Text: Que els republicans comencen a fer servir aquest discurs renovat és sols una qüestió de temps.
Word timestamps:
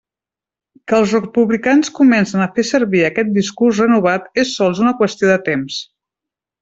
Que 0.91 0.95
els 0.99 1.11
republicans 1.17 1.91
comencen 1.99 2.43
a 2.45 2.49
fer 2.55 2.65
servir 2.69 3.03
aquest 3.09 3.29
discurs 3.37 3.83
renovat 3.85 4.43
és 4.45 4.55
sols 4.55 4.83
una 4.87 4.95
qüestió 5.03 5.31
de 5.35 5.37
temps. 5.51 5.79